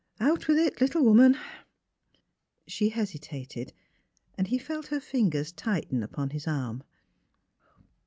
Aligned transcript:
Out 0.19 0.47
with 0.47 0.57
it, 0.57 0.81
little 0.81 1.03
woman!" 1.03 1.37
She 2.67 2.89
hesitated, 2.89 3.71
and 4.35 4.47
he 4.47 4.57
felt 4.57 4.87
her 4.87 4.99
fingers 4.99 5.51
tighten 5.51 6.01
upon 6.01 6.31
his 6.31 6.47
arm. 6.47 6.81